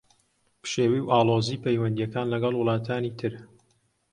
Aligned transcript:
پشێوی 0.61 1.01
و 1.03 1.09
ئاڵۆزیی 1.13 1.61
پەیوەندییەکان 1.65 2.27
لەگەڵ 2.33 2.53
وڵاتانی 2.57 3.15
تر 3.19 3.33